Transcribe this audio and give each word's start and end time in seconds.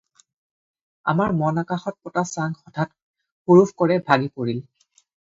আমাৰ 1.11 1.35
মন-আকাশত 1.41 1.93
পতা 2.07 2.23
চাং 2.29 2.55
হঠাৎ 2.63 2.95
হুৰুফ্ 3.51 3.75
কৰে 3.83 3.99
ভাগি 4.09 4.31
পৰিল। 4.41 4.65